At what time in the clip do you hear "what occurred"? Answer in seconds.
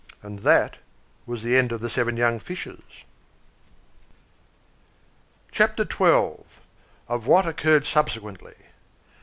7.27-7.85